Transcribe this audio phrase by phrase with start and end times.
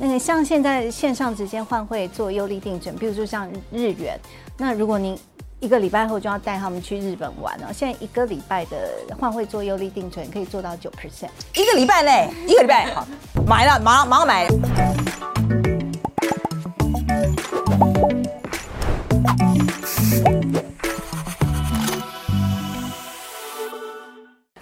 [0.00, 4.18] 那个像现在线上直接换汇做优利定存，比如说像日元，
[4.56, 5.18] 那如果您
[5.58, 8.88] 一个礼拜后就要带他们去日本玩了，现在一个礼拜的
[9.18, 11.30] 换汇做优利定存可以做到九 percent，
[11.60, 13.04] 一个礼拜嘞，一个礼拜好，
[13.44, 15.77] 买了，马上马上买。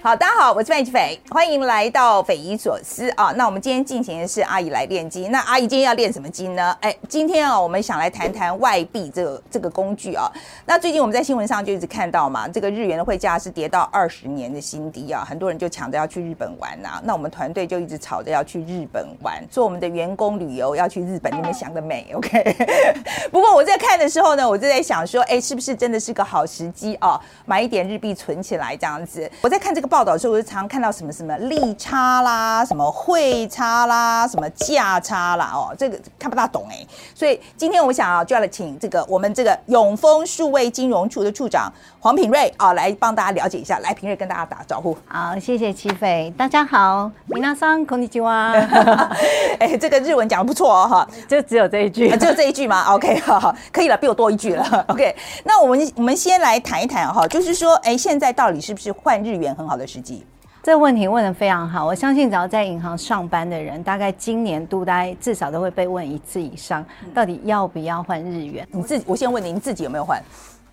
[0.07, 3.33] 好，大家好，我是范琪斐，欢迎来到匪夷所思啊。
[3.35, 5.33] 那我们今天进行的是阿姨来练金。
[5.33, 6.77] 那阿姨今天要练什么金呢？
[6.81, 10.31] 哎，今天啊，我们想来谈谈外币这个这个工具啊。
[10.65, 17.03] 那最近我们在新闻上就一直看到嘛，这个日元的汇价是跌到二十年的新低啊，很多人就抢着要去日本玩呐、啊。
[17.03, 22.57] 那我们团队就一直吵着要去日本玩，做我们的员工旅游要去日本，你们想得美？OK。
[23.33, 27.21] 不过我在看的时候呢，我就在想说，哎，是不是真的是个好时机啊？
[27.45, 29.29] 买一点日币存起来这样子。
[29.41, 36.87] 我在看这个报道的时候，我就常看到什么什么利差啦，什么汇差啦，什么价差啦，哦，这个看不大懂哎。
[37.15, 43.79] 所以今天我想啊，就要来请这个我们这个永丰数位金融处的处长黄品瑞啊，来帮大家了解一下。
[43.81, 44.97] 来，品瑞跟大家打招呼。
[45.07, 48.53] 好，谢谢七斐，大家好，米娜桑孔尼基哇。
[49.59, 54.85] 哎，这个日文讲的不错哦，哈，就只有这一句， 只有这一句吗？OK，好好，可以了，比我多一句了。
[54.89, 60.25] OK，那我们我们先来谈一谈哈，就是说，哎，现在到底是不是换日元很好的时机？
[60.63, 66.85] 这个问题问得非常好，我相信只要在银行上班的人，大概今年度大概至少都会被问一次以上，
[67.15, 68.67] 到底要不要换日元？
[68.73, 70.21] 你自己，我先问你，你自己有没有换？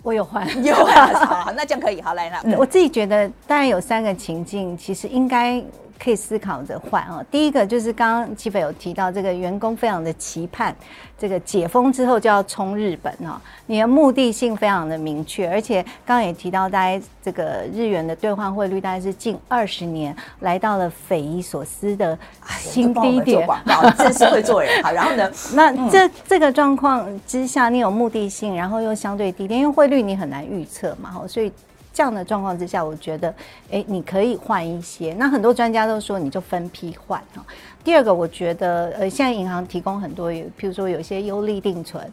[0.01, 2.41] 我有换， 有换，好，那这样可以，好来啦。
[2.57, 5.63] 我自己觉得，当然有三个情境，其实应该。
[6.01, 7.23] 可以思考着换啊。
[7.29, 10.75] 第一个就是刚刚琪斐有提到，这个员工非常的期盼，
[11.17, 13.41] 这个解封之后就要冲日本哈。
[13.65, 22.17] 你的目的性非常的明确，而且刚刚也提到，大概这个日元的兑换汇率大概是近二十年来到了匪夷所思的
[22.59, 23.47] 新低点。
[23.97, 24.91] 真是会做人好。
[24.91, 31.51] 然后呢，那这这个状况之下，你有目的性，然后又相对低点，因为汇率你很难预测嘛，哈，所以。
[31.93, 33.33] 这样的状况之下，我觉得，
[33.69, 35.13] 诶，你可以换一些。
[35.13, 37.45] 那很多专家都说，你就分批换哈。
[37.83, 42.03] 第二个，我觉得，呃，现在银行提供很多，譬如说有些优利定存，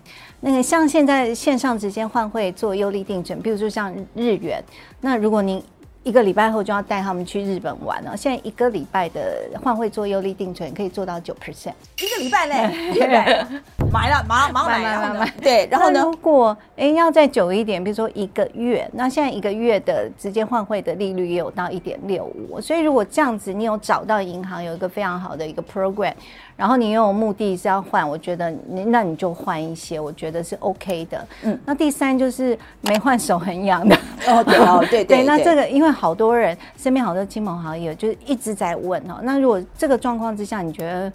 [0.40, 4.62] 那个像现在线上直接换汇做优利定存，比如说像日元，
[5.00, 5.62] 那如果您
[6.10, 13.46] 一个礼拜后就要带他们去日本玩了，现在一个礼拜的换汇做优利定存可以做到九 percent，一个礼拜内，一个礼拜。
[13.92, 16.00] 买了，马上马上买，买，买，买，对，然后呢？
[16.00, 26.12] 如果哎要再久一点，比如说一个月，那现在一个月的直接换汇的利率也有到一点六五，所以如果这样子，你有找到银行有一个非常好的一个 program，
[26.60, 31.26] 然后你又有目的是要换，我觉得你那你就换一些，我觉得是 OK 的。
[31.42, 33.96] 嗯，那第三就是没换手很痒的。
[34.28, 35.24] 哦，对哦， 对对，对。
[35.24, 41.10] 那这个因为好多人身边好多亲朋好友就是一直在问哦，那如果这个状况之下，你觉得？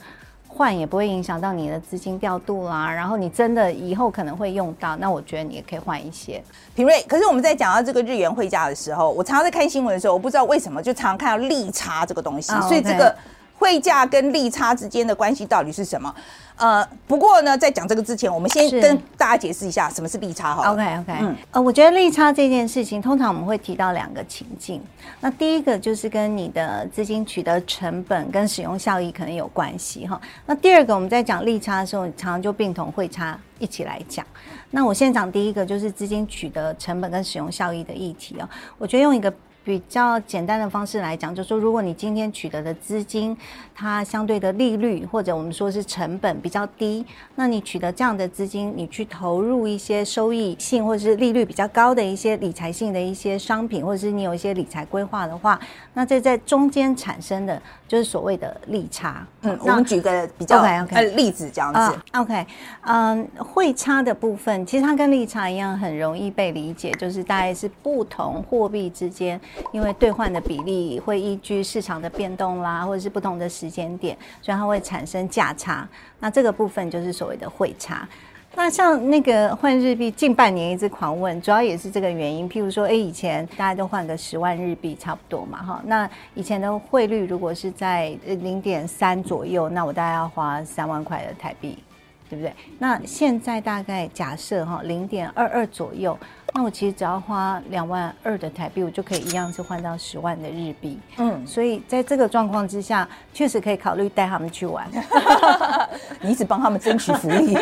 [0.57, 6.41] 换也不会影响到你的资金调度啦，然后你真的以后可能会用到，那我觉得你也可以换一些。
[6.73, 12.61] 平瑞，可是我们在讲到这个日元汇价的时候，我常常在看新闻的时候，我不知道为什么就常常看到利差这个东西，oh.
[12.69, 13.13] 所以这个
[13.57, 16.13] 汇价跟利差之间的关系到底是什么？
[16.57, 20.71] 呃，不过呢，在讲这个之前，我们先跟大家解释一下什么是利差哈。
[20.71, 24.81] OK OK，嗯，呃，我觉得利差这件事情，通常我们会提到两个情境。
[25.19, 30.19] 那第一个就是跟你的资金取得成本跟使用效益可能有关系哈。
[30.45, 34.25] 那第二个，我们在讲利差的时候，常常就并同汇差一起来讲。
[34.71, 38.47] 那我先讲第一个，就是资金取得成本跟使用效益的议题哦。
[38.77, 39.33] 我觉得用一个。
[39.65, 43.35] 比较简单的方式来讲，就是说，如果你今天取得的资金，
[43.73, 47.03] 它相对的利率或者我们说是成本比较低，
[47.33, 55.59] 那你取得这样的资金，你去投入一些收益性或者是利率比较高的一些理财性的一些商品，或者是你有一些理财规划的话，
[55.95, 59.25] 那这在中间产生的就是所谓的利差。
[59.41, 61.79] 嗯，我们举个比较 OK 例子这样子。
[61.79, 62.45] Uh, OK，
[62.81, 69.41] 嗯，汇差的部分其实它跟利差一样，很容易被理解，就是大概是不同货币之间。
[69.71, 75.87] 因为兑换的比例会依据市场的变动啦，或者是不同的时间点，所以它会产生价差。
[76.19, 78.07] 那这个部分就是所谓的汇差。
[78.57, 82.49] 那像那个换日币近半年一直狂问，主要也是这个原因。
[82.49, 85.81] 譬如说，哎，以前大家都换个十万日币差不多嘛，哈。
[85.85, 91.77] 那以前的汇率如果是在零点三左右，那我大概要花三万块的台币，
[92.29, 92.53] 对不对？
[92.79, 96.17] 那现在大概假设哈零点二二左右。
[96.57, 100.97] 那我其实只要花两万二的台币，我就可以一样是换到十万的日币。
[101.17, 104.89] 嗯，所以在这个状况之下，确实可以考虑带他们去玩。
[106.21, 107.57] 你一直帮他们争取福利。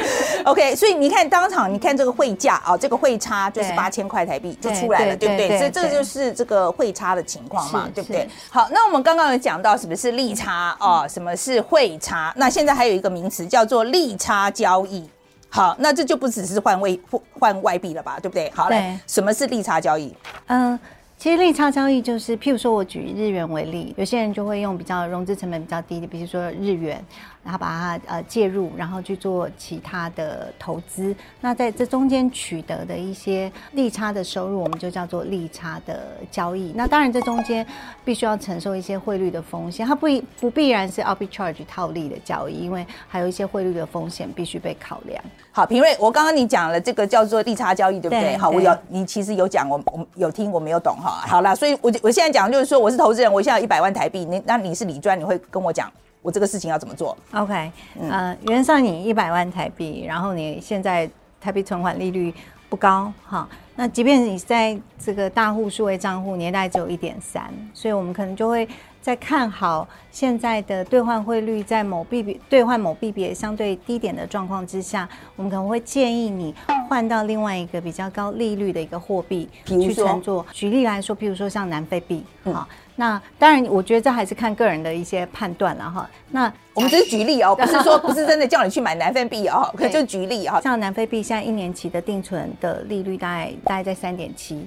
[0.45, 5.57] OK，所以你看当场，你看这个汇价啊，这个汇差就是八千块台币就出来了，对，不对？
[5.57, 8.30] 所以这个就是这个汇差的情况嘛，对不对？
[8.51, 15.10] 好，那我们刚刚有讲到什么是利差啊，什么是汇差，那现在还有一个名词叫做利差交易。
[15.53, 17.00] 好，那这就不只是换位
[17.39, 18.51] 换外币了吧，对不对？
[18.55, 20.11] 好，来，什么是利差交易？
[20.47, 20.79] 嗯。
[21.15, 27.01] 其实利差交易就是，譬如说我举日元为例，有些人就会用比较融资成本比较低的，比如说日元，
[27.44, 31.16] 然后把它呃介入，然后去做其他的投资。
[31.42, 36.72] 那在这中间取得的一些利差的收入，我们就叫做利差的交易。
[36.75, 37.66] 那当然这中间
[38.06, 40.07] 必须要承受一些汇率的风险，它不
[40.40, 45.22] 不必然是 arbitrage 套利的交易，因为还有一些汇率的风险必须被考量。
[45.51, 48.22] 好，平瑞，我刚刚你讲了这个叫做利差交易，对不对？
[48.22, 51.24] 对好，我有你其实有讲，我我有听，我没有懂哈。
[51.28, 55.92] 好了，所以我我现在讲就是说，我是投资人，我现在有一百万台币，你那你是理专，你会跟我讲
[56.24, 61.08] 我这个事情要怎么做？OK，嗯、呃，原上你一百万台币，然后你现在
[61.40, 62.34] 台币存款利率
[62.70, 68.68] 不高哈，那即便你在这个大户数位账户，年代只有一点三，所以我们可能就会。
[69.03, 76.55] 在看好现在的兑换汇率在某币别兑换某币别相对低点的状况之下，我们可能会建议你
[76.88, 80.45] 换到另外一个比较高利率的一个货币去操作。
[80.53, 82.65] 举例来说，譬如说像南非币，好、嗯，
[82.95, 86.09] 那当然我觉得这还是看个人的一些判断了哈。
[86.31, 90.61] 那我们只是举例哦，不是说不是真的叫你去买南非币哦， 可就举例哈。
[90.61, 94.65] 像南非币现在一年期的定存的利率大概大概在三点七。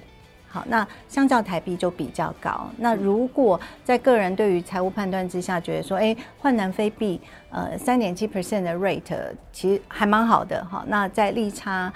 [0.57, 2.67] 好，那相较台币就比较高。
[2.79, 7.21] 那如果在个人对于财务判断之下，觉得说，哎，换南非币，
[7.51, 9.15] 呃，三点七 percent 的 rate
[9.53, 10.83] 其实还蛮好的哈。
[10.89, 11.93] 那在利差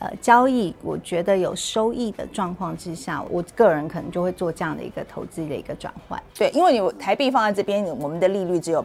[0.00, 6.20] 呃交易，我觉得有收益的状况之下，我个人可能就会做这样的一个投资的一个转换。
[6.36, 8.84] 对，因为你台币放在这边，我们的利率只有。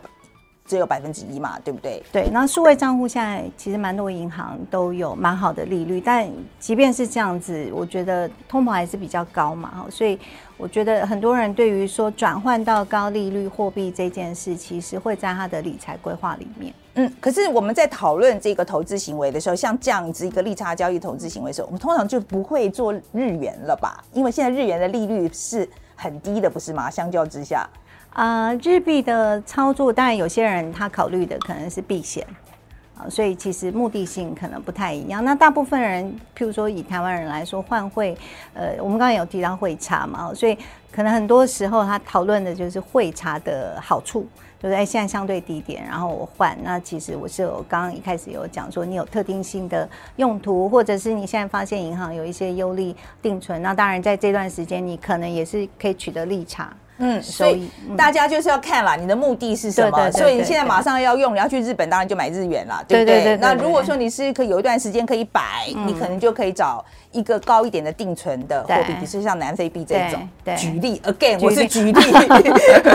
[0.68, 2.04] 只有百分之一嘛，对不对？
[2.12, 6.30] 对，那数位账户现在其实蛮多银行都有蛮好的利率，但
[6.60, 10.20] 即便是这样子，我觉得通膨还是比较高嘛，所以
[10.58, 16.74] 我觉得很多人对于说转换到高利率货币这件事，其实会在他的理财规划里面。
[16.96, 24.04] 嗯，可是我们在讨论这个投资行为的时候，像这样子一个利差交易投资行为的时候，我们通常就不会做日元了吧？
[24.14, 26.90] 因为现在日元的利率是很低的，不是吗？
[26.90, 27.70] 相较之下。
[28.18, 32.26] 呃，日币的操作，当然有些人他考虑的可能是避险
[32.98, 35.24] 啊，所以其实目的性可能不太一样。
[35.24, 38.18] 那大部分人，譬如说以台湾人来说，换汇，
[38.56, 40.58] 呃，我们刚刚有提到汇差嘛，所以
[40.92, 44.22] 可能很多时候他讨论的就是汇差的好处，
[44.60, 44.84] 对不对？
[44.84, 56.76] 现在相对低点，然后我换，那其实我是我刚刚一开始有讲说，你有特定性的用途，或者是你现在发现银行有一些优利定存，那当然在这段时间你可能也是可以取得利差。
[57.00, 60.12] 嗯，所以大家就是要看啦，你的目的是什么？
[60.12, 63.38] 所以你现在马上要用，你要去日本，当然就买日元啦，对不对？
[63.38, 70.28] 那如果说你是可以有一段时间可以摆，你可能就可以找一个高一点的定存的货币，比如说像南非币这种。
[70.58, 71.94] 举例，again，我是举例。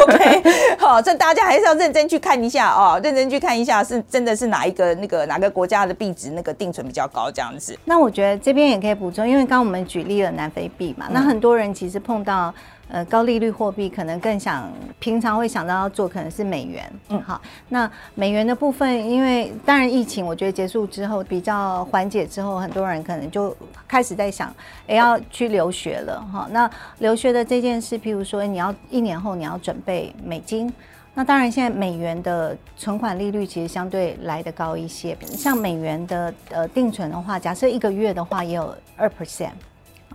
[0.02, 0.42] OK，
[0.78, 7.78] 好，这大家还是要认真去看一下哦，认真去看一下是真的是哪一个那个哪个国家的币值那个定存比较高这样子。
[7.84, 12.52] 那我觉得这边也可以补充，因为刚刚我们举例了南非币嘛，那很多人其实碰到。
[12.92, 16.92] 呃，高利率货币可能更想平常会想到要做，可能是美元。
[17.08, 17.40] 嗯，好，
[17.70, 23.56] 那美元的部分，因为当然疫情我觉得结束之后比较缓解之后，很多人可能就
[23.88, 24.54] 开始在想，
[24.86, 26.46] 哎，要去留学了哈。
[26.50, 30.70] 那留学的这件事，譬如说你要一年后你要准备美金，
[31.14, 39.52] 那当然现在美元的存款利率其实相对来得高一些，像美元的呃定存的话，假设一个月的话也有二 percent。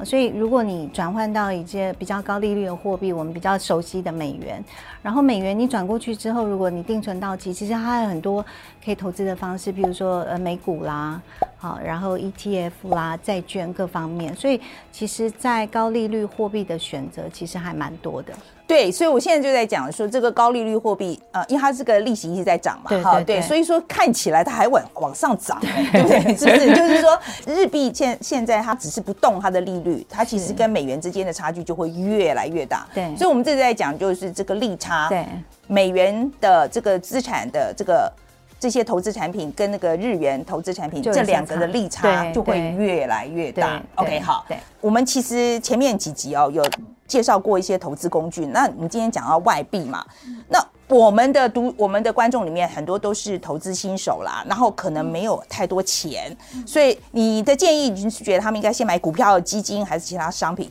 [0.04, 4.64] 所以，如果你转换到一些比较高利率的货币，我们比较熟悉的美元，
[5.02, 8.46] 然后美元你转过去之后，如果你定存到期，其实它还有很多
[8.84, 11.22] 可以投资的方式，比如说呃美股啦，
[11.60, 14.36] 好，然后 ETF 啦、债券各方面。
[14.36, 14.62] 所以，
[14.92, 18.32] 其实，在高利率货币的选择其实还蛮多的。
[18.68, 26.20] 对，所以我现在就在讲说，这个高利率货币，呃，因为它这个利息一直在涨嘛，哈对所以说看起来它还往往上涨，对不对？
[26.36, 26.76] 是不是？
[26.76, 32.86] 就是说，日币现现在它只是不动它的利率，它其实跟美元之间的差距就会越来越大。
[32.94, 35.26] 对，所以我们这次在讲就是这个利差，对，
[35.68, 38.12] 美元的这个资产的这个
[38.60, 43.82] 这些投资产品跟那个日元投资产品这两个的利差就会越来越大。
[43.96, 44.46] OK，好，
[44.82, 46.64] 我们其实前面几集哦有。
[47.08, 50.06] 介绍过一些投资工具，那你今天讲到外币嘛？
[50.50, 56.36] 那我们的读我们的观众里面很多都是投资新手啦，然后可能没有太多钱，
[56.66, 60.70] 所以你的建议你是觉得他们应该先买股票、基金还是其他商品？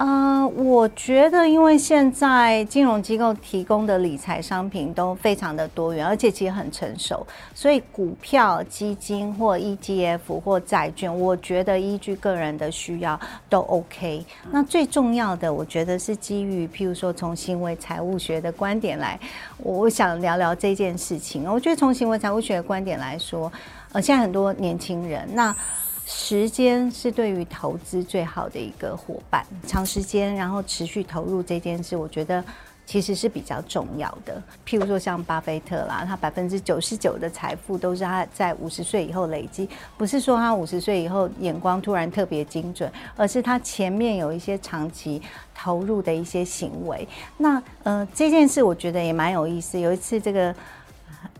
[0.00, 14.24] 呃，我觉得，因为现在金融机构提供的理财商品都非常的多元，而且其实很成熟，所以股票、基金或 ETF 或债券，我觉得依据个人的需要都 OK。
[14.50, 19.20] 那最重要的，我觉得是基于，譬如说从行为财务学的观点来，
[19.58, 21.44] 我想聊聊这件事情。
[21.44, 23.52] 我觉得从行为财务学的观点来说，
[23.92, 25.54] 呃，现在很多年轻人那。
[26.12, 32.44] 时间是对于投资最好的一个伙伴，长时间然后持续投入这件事，我觉得
[32.84, 34.42] 其实是比较重要的。
[34.66, 45.22] 譬如说像巴菲特啦，他百分之九十九的财富都是他在五十岁以后累积，不是说他五十岁以后眼光突然特别精准，而是他前面有一些长期
[45.54, 47.06] 投入的一些行为。
[47.38, 49.78] 那呃这件事我觉得也蛮有意思。
[49.78, 50.52] 有一次这个。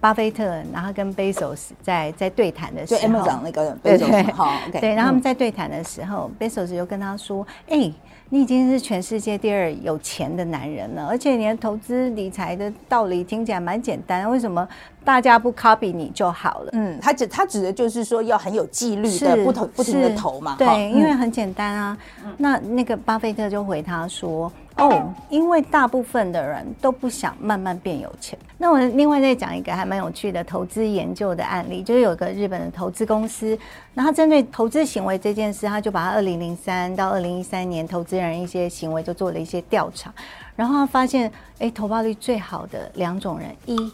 [0.00, 7.94] 巴菲特，然后跟贝索斯在在对谈的时候，就 M 长那个贝索斯，好，OK，对，然后他们在对谈的时候，贝索斯就跟他说：“哎、欸，
[8.30, 14.66] 你已经是全世界第二有钱的男人了，而且你的投资理财的道理听起来蛮简单，为什么
[15.04, 21.98] 大家不 copy 你就好了？”嗯，他指他指的就是说要很有纪律的，不同不停的投嘛，对，嗯、因为很简单啊。
[22.38, 24.50] 那那个巴菲特就回他说。
[24.80, 28.38] 哦，因为大部分的人都不想慢慢变有钱。
[28.58, 33.58] 那我另外再讲一个还蛮有趣的投资研究的案例，就是有个日本的投资公司，
[33.94, 40.12] 那他针对投资行为这件事，他就把他二零零三到二零一三年投资人一些行为就做了一些调查，
[40.56, 43.92] 然后他发现，哎，投报率最好的两种人，一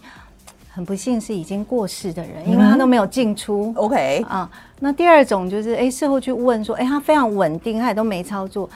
[0.73, 3.73] 很不幸是已经过世的人，因为他都没有进出。
[3.77, 4.51] OK 啊，
[4.81, 8.69] 那第二种就是，哎，事后去问说，哎，他非常稳定，他也都没操作。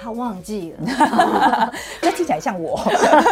[0.00, 0.84] 他忘记了，
[2.02, 2.80] 那听起来像我。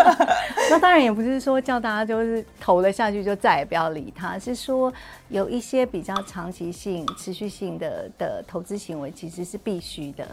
[0.71, 4.93] 那当然也不是说叫大家就是投了下去就再也不要理他，是说
[5.29, 10.27] 有一些比较长期性、持续性的的投资行为其实是必须的。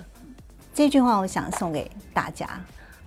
[0.74, 2.48] 这句话我想送给大家。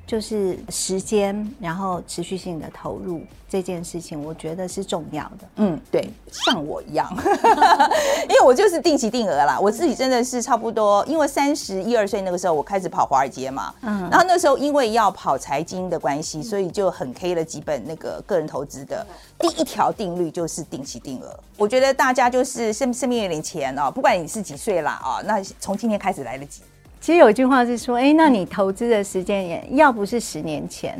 [0.06, 5.48] 就是时间，然后持续性的投入这件事情，我觉得是重要的。
[5.56, 7.12] 嗯，对，像我一样，
[8.28, 9.58] 因为我就是定期定额啦。
[9.58, 13.74] 我自己真的是差不多，因为三十一二岁那个时候，我开始跑华尔街嘛。
[13.82, 19.04] 嗯，然后那时候因为要跑财经的关系，所以就很 K 了几本那个个人投资的。
[19.40, 21.36] 第一条定律就是定期定额。
[21.56, 26.62] 我觉得大家就是身身边有点钱哦，不管你是几岁啦啊，那从今天开始来得及。
[27.00, 30.98] 其实有一句话是说，哎，那你投资的时间也要不是十年前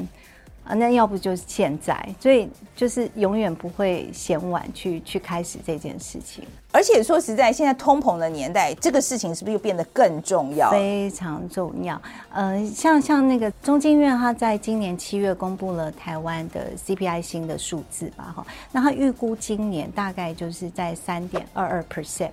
[0.65, 6.45] 啊，那要不就是现在，所以就是永远不会嫌晚去去开始这件事情。
[6.77, 10.71] 而且说实在，现在通膨的年代，这个事情是不是又变得更重要？
[10.71, 11.99] 非常重要。
[12.31, 22.29] 呃，像像那个中经院，他在今年七月公布了台湾的 CPI 新的数字吧，哈，那他预估今年大概就是在三点二二 percent。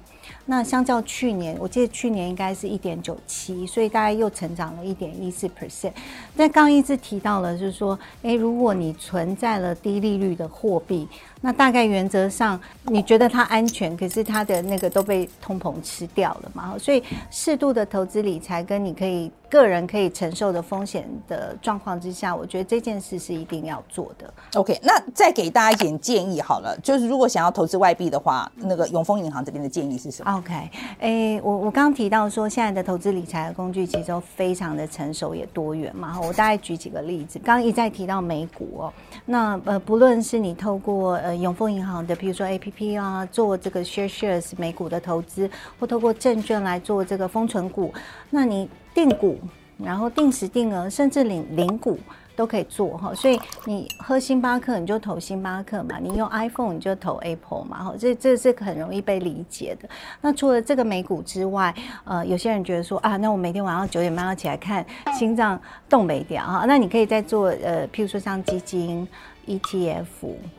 [0.45, 5.93] 那相较去年，我记得去年应该是一点九七，所以大概又成长了一点一四 percent。
[6.35, 11.07] 但刚一直提到了，就是说，哎，如果你存在了低利率的货币。
[11.45, 16.75] 那大概原则上，你觉得它安全，可是它他的那个都被通膨吃掉了嘛？
[16.79, 24.33] 所以适度的投资理财跟你可以个人可以承受的风险的状况之下，我觉得这件事是一定要做的。
[24.55, 30.53] OK，那再给大家一点建议好了，就是如果想要投资外币的话，那个永丰银行这边的建议是什么？OK，
[30.99, 36.19] 哎，我我刚刚提到说，现在的投资理财的工具其实都非常的成熟也多元嘛。
[36.19, 38.93] 我大概举几个例子，刚刚一再提到美股哦，
[39.27, 41.43] 那呃不论是你透过呃。
[41.43, 47.93] 永丰银行的，比如说 APP 啊，做这个 Share Shares 美股的投资，或透过证券来做这个封存股，
[48.29, 49.37] 那你定股，
[49.77, 51.97] 然后定时定额，甚至领领股
[52.35, 53.13] 都可以做哈。
[53.13, 57.83] 所以你喝星巴克，你就投星巴克嘛；你用 iPhone，你就投 Apple 嘛。
[57.83, 59.89] 哈，这这是很容易被理解的。
[60.21, 61.73] 那除了这个美股之外，
[62.03, 64.85] 呃，有些人觉得说啊，那我每天晚上九点半要起来看
[65.17, 65.59] 心脏
[65.89, 69.07] 动没掉哈，那你可以再做呃，譬如说像基金。
[69.47, 70.05] ETF，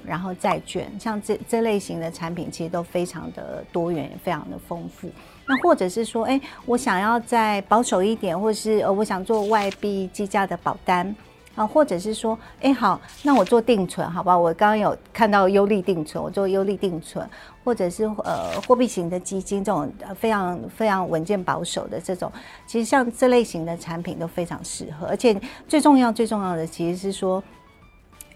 [0.04, 5.08] 然后债券，像这这类型的产品，其实都非常的多元，非常的丰富。
[5.46, 11.14] 那或者是说，哎，我想要再保守一点，或是呃，我想做外币计价的保单
[11.54, 14.38] 啊，或者是说，哎，好，那我做定存，好吧？
[14.38, 17.28] 我刚刚有看到优利定存，我做优利定存，
[17.62, 22.30] 或者是呃，货币型的基金，这种非常非常稳健保守的这种，
[22.66, 25.06] 其实像这类型的产品都非常适合。
[25.06, 25.38] 而且
[25.68, 27.42] 最重要最重要的，其实是说。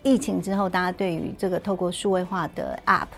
[0.08, 3.08] 疫情之后，大家对于这个透过数位化的 App，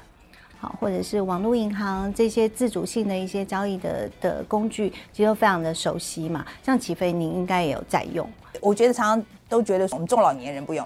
[0.59, 6.45] 好，或者是网络银行这些自主性的一些交易的的工具，其实都非常的熟悉嘛。
[6.65, 8.29] 像起飞，您应该也有在用。
[8.61, 10.85] 我觉得常常都觉得我们中老年人不用，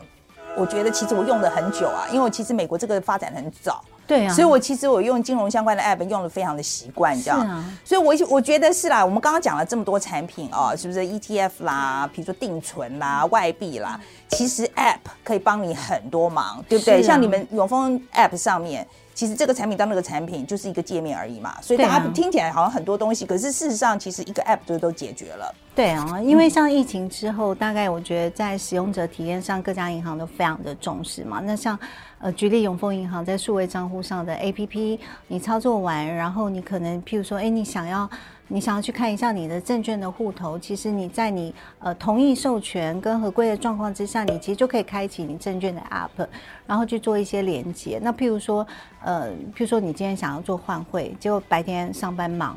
[0.57, 3.83] 我觉得其实我用的很久啊，因为其实美国这个发展很早。
[4.07, 7.41] 对啊，所以我其实我用金融相关的 app 用的非常的习惯，这样。
[7.41, 17.01] 啊、所以我我觉得是啦，我们刚刚讲了这么多产品哦，是不是 ETF 啦，比如说定存啦、外币啦，其实 app 可以帮你很多忙，对不对？
[17.01, 18.87] 啊、像你们永丰 app 上面。
[19.15, 25.55] 其实这个产品当那个产品就是一个界面而已嘛，所以大家听起来好像很多东西，可是事实上其实一个 app 就都解决了。
[25.73, 31.41] 对啊，因为像疫情之后，大概我觉得在使用者体验上，各家银行都非常的重视嘛。
[31.41, 31.79] 那像
[32.25, 38.09] 呃，举例永丰银行在数位账户上的 APP，你操作完，然后你可能譬如说，哎，你想要。
[38.49, 46.27] 你想要去看一下你的证券的户头，其实你在你呃同意授权跟合规的状况之下，你其实就可以开启你证券的 App，
[46.67, 47.99] 然后去做一些连接。
[48.03, 48.65] 那譬如说，
[49.03, 52.55] 呃，譬如说你今天想要做换汇，结果白天上班忙，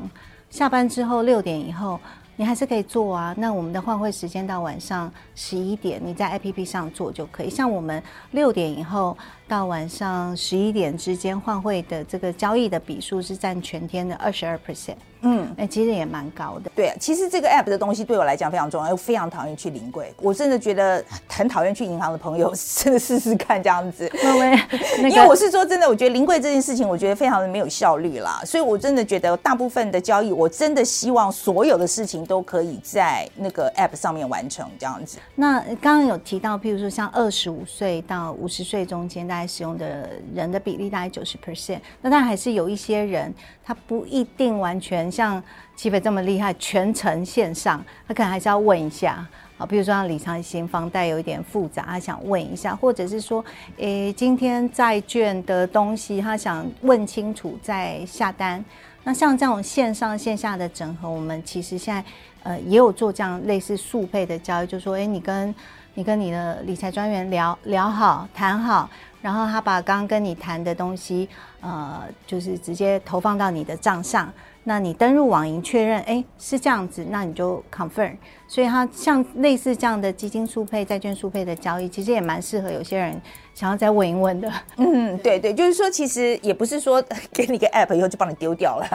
[0.50, 1.98] 下班之后六点以后。
[2.40, 7.50] 你还是可以做啊，那我们的换汇时间到晚上十一点，你在 APP 上做就可以。
[7.50, 9.18] 像我们六点以后
[9.48, 16.70] 到晚上十一点之间换汇的这个交易的笔数是占全天的二十二 percent，嗯，哎，其实也蛮高的。
[16.76, 24.10] 对，其实这个 app 的东西对我来讲非常重要，又非常讨厌去临柜，我真的觉得很讨厌去银行的朋友， 真的试试看这样子。
[24.22, 24.50] 因为、
[24.98, 32.18] 那个、因为我是说真的，我觉得临柜这件事情，我觉得非常的没有效率啦，所以我真的觉得大部分的交易，我真的希望所有的事情。
[32.28, 35.18] 都可以在那个 App 上面完成这样子。
[35.34, 41.78] 那刚刚有提到，譬如说像二十五岁到五十岁中间，大概使用的人的比例大概九十 percent。
[42.02, 43.32] 那当然还是有一些人，
[43.64, 45.42] 他不一定完全像
[45.76, 49.66] 齐北这么厉害，全程线上，他可能还是要问一下啊。
[49.66, 53.44] 比如说像理财型房贷有一点复杂，他想问一下，或者是说，
[53.76, 58.64] 诶，今天债券的东西，他想问清楚再下单。
[59.04, 62.04] 那像这种线上线下的整合，我们其实现在
[62.42, 65.54] 呃也有做这样类似速配的交易，就是说，哎，你跟
[65.94, 68.88] 你跟你的理财专员聊聊好谈好，
[69.20, 71.28] 然后他把刚刚跟你谈的东西，
[71.60, 74.32] 呃，就是直接投放到你的账上。
[74.64, 78.14] 那你登入网银确认，哎，是这样子，那你就 confirm。
[78.46, 83.18] 所以它像类似这样的基金速配、债券速配的交易，其实也蛮适合有些人
[83.54, 84.52] 想要再问一问的。
[84.76, 88.86] 嗯，对对，就是说，其实也不是说 给你个 app 以后就帮你丢掉了，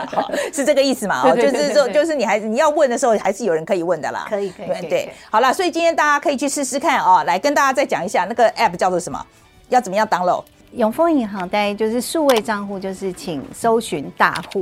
[0.53, 1.23] 是这个意思嘛？
[1.27, 4.27] 哦，就是说，就是你还是你要问的时候，还是有人可以问的啦。
[4.29, 5.13] 可以可以，对对。
[5.31, 7.23] 好了，所以今天大家可以去试试看哦。
[7.25, 9.25] 来跟大家再讲一下那个 app 叫做什么，
[9.73, 10.43] 要怎么样 download？
[10.73, 14.61] 永丰银行大概就是数位账户，就是请搜寻大户。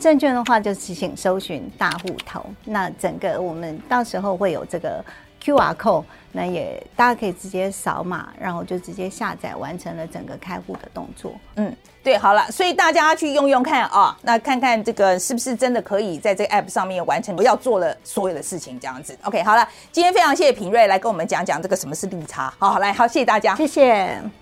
[0.00, 2.44] 证券的话，就是请搜寻大户头。
[2.64, 5.04] 那整个我们到时候会有这个
[5.40, 11.32] QR code，那也大家可以直接扫码，然后就直接下载，完成了整个开户的动作。
[11.54, 19.16] 嗯，对，好了，所以大家去用用看啊，那看看这个是不是真的可以在这个 App 上面完成我要做的所有的事情，这样子。
[19.22, 22.52] OK，好了，今天非常谢谢品瑞来跟我们讲讲这个什么是利差。
[22.58, 24.41] 好，好来，好，谢谢大家，谢谢。